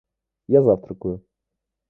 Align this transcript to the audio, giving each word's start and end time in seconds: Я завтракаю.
Я 0.57 0.61
завтракаю. 0.63 1.21